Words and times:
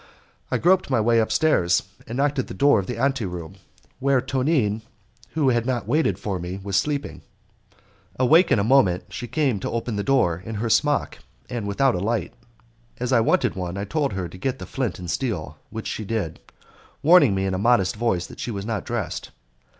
I 0.49 0.57
groped 0.57 0.89
my 0.89 0.99
way 0.99 1.19
upstairs 1.19 1.83
and 2.07 2.17
knocked 2.17 2.39
at 2.39 2.47
the 2.47 2.55
door 2.55 2.79
of 2.79 2.87
the 2.87 2.97
ante 2.97 3.23
room, 3.23 3.57
where 3.99 4.19
Tonine, 4.19 4.81
who 5.35 5.49
had 5.49 5.67
not 5.67 5.87
waited 5.87 6.17
for 6.17 6.39
me, 6.39 6.59
was 6.63 6.75
sleeping. 6.75 7.21
Awake 8.19 8.51
in 8.51 8.57
a 8.57 8.63
moment 8.63 9.03
she 9.09 9.27
came 9.27 9.59
to 9.59 9.69
open 9.69 9.97
the 9.97 10.03
door 10.03 10.41
in 10.43 10.55
her 10.55 10.71
smock, 10.71 11.19
and 11.51 11.67
without 11.67 11.93
a 11.93 11.99
light. 11.99 12.33
As 12.99 13.13
I 13.13 13.19
wanted 13.19 13.53
one, 13.53 13.77
I 13.77 13.85
told 13.85 14.13
her 14.13 14.27
to 14.27 14.37
get 14.39 14.57
the 14.57 14.65
flint 14.65 14.97
and 14.97 15.07
steel, 15.07 15.59
which 15.69 15.85
she 15.85 16.03
did, 16.03 16.39
warning 17.03 17.35
me 17.35 17.45
in 17.45 17.53
a 17.53 17.59
modest 17.59 17.95
voice 17.95 18.25
that 18.25 18.39
she 18.39 18.49
was 18.49 18.65
not 18.65 18.83
dressed. 18.83 19.29